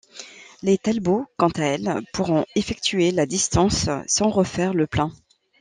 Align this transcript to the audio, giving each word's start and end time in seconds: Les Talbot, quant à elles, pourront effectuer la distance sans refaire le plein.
Les 0.63 0.79
Talbot, 0.79 1.27
quant 1.37 1.49
à 1.57 1.61
elles, 1.63 2.01
pourront 2.11 2.43
effectuer 2.55 3.11
la 3.11 3.27
distance 3.27 3.87
sans 4.07 4.29
refaire 4.31 4.73
le 4.73 4.87
plein. 4.87 5.11